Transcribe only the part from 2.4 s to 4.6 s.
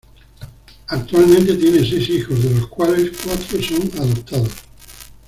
de los cuales, cuatro son adoptados.